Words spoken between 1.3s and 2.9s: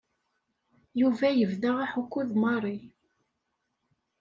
yebda aḥukku d Mary.